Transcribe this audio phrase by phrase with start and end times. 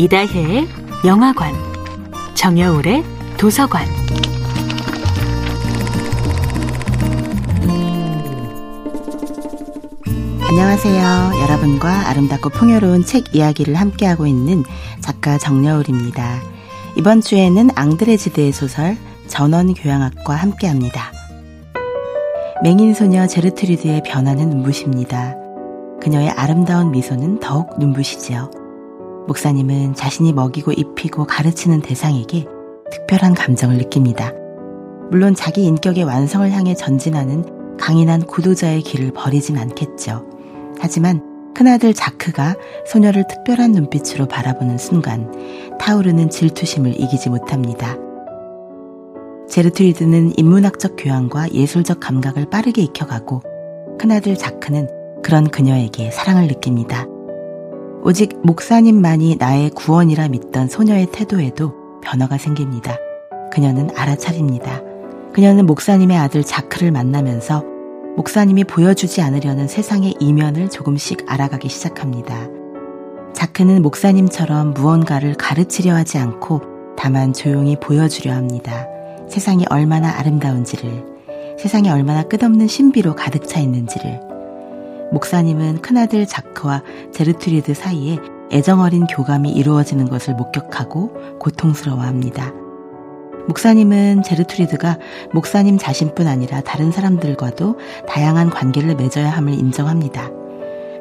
[0.00, 0.68] 이다혜의
[1.04, 1.52] 영화관,
[2.34, 3.02] 정여울의
[3.36, 3.84] 도서관.
[10.48, 11.42] 안녕하세요.
[11.42, 14.62] 여러분과 아름답고 풍요로운 책 이야기를 함께하고 있는
[15.00, 16.42] 작가 정여울입니다.
[16.96, 21.10] 이번 주에는 앙드레지드의 소설 전원교양학과 함께합니다.
[22.62, 25.34] 맹인 소녀 제르트리드의 변화는 눈부십니다.
[26.00, 28.67] 그녀의 아름다운 미소는 더욱 눈부시지요.
[29.28, 32.46] 목사님은 자신이 먹이고 입히고 가르치는 대상에게
[32.90, 34.32] 특별한 감정을 느낍니다.
[35.10, 40.24] 물론 자기 인격의 완성을 향해 전진하는 강인한 구도자의 길을 버리진 않겠죠.
[40.80, 41.22] 하지만
[41.54, 45.30] 큰아들 자크가 소녀를 특별한 눈빛으로 바라보는 순간
[45.78, 47.96] 타오르는 질투심을 이기지 못합니다.
[49.48, 53.42] 제르트리드는 인문학적 교양과 예술적 감각을 빠르게 익혀가고
[53.98, 54.88] 큰아들 자크는
[55.22, 57.06] 그런 그녀에게 사랑을 느낍니다.
[58.04, 62.96] 오직 목사님만이 나의 구원이라 믿던 소녀의 태도에도 변화가 생깁니다.
[63.52, 64.80] 그녀는 알아차립니다.
[65.32, 67.64] 그녀는 목사님의 아들 자크를 만나면서
[68.16, 72.48] 목사님이 보여주지 않으려는 세상의 이면을 조금씩 알아가기 시작합니다.
[73.34, 76.62] 자크는 목사님처럼 무언가를 가르치려 하지 않고
[76.96, 78.86] 다만 조용히 보여주려 합니다.
[79.28, 81.04] 세상이 얼마나 아름다운지를,
[81.58, 84.27] 세상이 얼마나 끝없는 신비로 가득 차 있는지를,
[85.12, 88.18] 목사님은 큰아들 자크와 제르트리드 사이에
[88.52, 92.52] 애정어린 교감이 이루어지는 것을 목격하고 고통스러워합니다.
[93.48, 94.98] 목사님은 제르트리드가
[95.32, 100.30] 목사님 자신뿐 아니라 다른 사람들과도 다양한 관계를 맺어야 함을 인정합니다.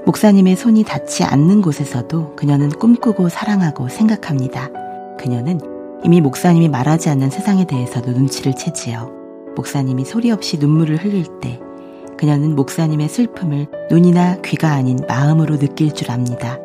[0.06, 4.70] 목사님의 손이 닿지 않는 곳에서도 그녀는 꿈꾸고 사랑하고 생각합니다.
[5.20, 5.60] 그녀는
[6.06, 9.12] 이미 목사님이 말하지 않는 세상에 대해서도 눈치를 채지요.
[9.58, 11.60] 목사님이 소리 없이 눈물을 흘릴 때
[12.18, 16.58] 그녀는 목사님의 슬픔을 눈이나 귀가 아닌 마음으로 느낄 줄 압니다.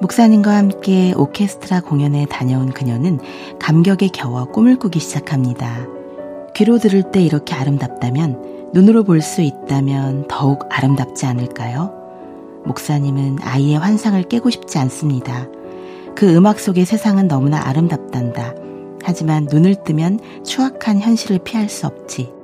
[0.00, 3.18] 목사님과 함께 오케스트라 공연에 다녀온 그녀는
[3.58, 5.86] 감격에 겨워 꿈을 꾸기 시작합니다.
[6.54, 11.94] 귀로 들을 때 이렇게 아름답다면 눈으로 볼 수 있다면 더욱 아름답지 않을까요?
[12.66, 15.46] 목사님은 아이의 환상을 깨고 싶지 않습니다.
[16.14, 18.54] 그 음악 속의 세상은 너무나 아름답단다.
[19.02, 22.35] 하지만 눈을 뜨면 추악한 현실을 피할 수 없지.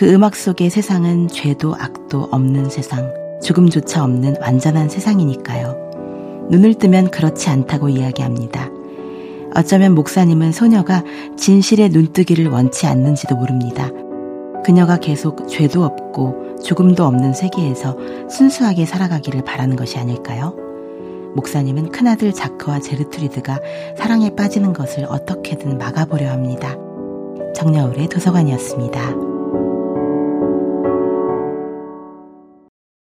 [0.00, 3.12] 그 음악 속의 세상은 죄도 악도 없는 세상,
[3.42, 6.48] 죽음조차 없는 완전한 세상이니까요.
[6.48, 8.70] 눈을 뜨면 그렇지 않다고 이야기합니다.
[9.54, 11.04] 어쩌면 목사님은 소녀가
[11.36, 13.90] 진실의 눈뜨기를 원치 않는지도 모릅니다.
[14.64, 17.98] 그녀가 계속 죄도 없고 죽음도 없는 세계에서
[18.30, 20.56] 순수하게 살아가기를 바라는 것이 아닐까요?
[21.34, 23.60] 목사님은 큰아들 자크와 제르트리드가
[23.98, 26.74] 사랑에 빠지는 것을 어떻게든 막아보려 합니다.
[27.54, 29.29] 정여울의 도서관이었습니다.